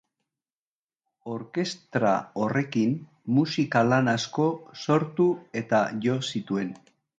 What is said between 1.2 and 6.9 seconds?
Orkestra horrekin musika lan asko sortu eta jo zituen.